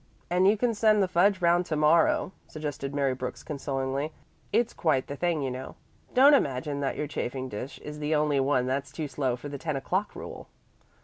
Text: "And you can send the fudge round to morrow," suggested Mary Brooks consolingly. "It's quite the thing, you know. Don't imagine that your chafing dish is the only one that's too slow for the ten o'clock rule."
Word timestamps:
"And 0.31 0.47
you 0.47 0.57
can 0.57 0.73
send 0.73 1.03
the 1.03 1.07
fudge 1.07 1.41
round 1.41 1.67
to 1.67 1.75
morrow," 1.75 2.31
suggested 2.47 2.95
Mary 2.95 3.13
Brooks 3.13 3.43
consolingly. 3.43 4.11
"It's 4.51 4.73
quite 4.73 5.05
the 5.05 5.15
thing, 5.15 5.43
you 5.43 5.51
know. 5.51 5.75
Don't 6.15 6.33
imagine 6.33 6.79
that 6.79 6.97
your 6.97 7.05
chafing 7.05 7.49
dish 7.49 7.77
is 7.83 7.99
the 7.99 8.15
only 8.15 8.39
one 8.39 8.65
that's 8.65 8.91
too 8.91 9.07
slow 9.07 9.35
for 9.35 9.47
the 9.47 9.59
ten 9.59 9.75
o'clock 9.75 10.15
rule." 10.15 10.47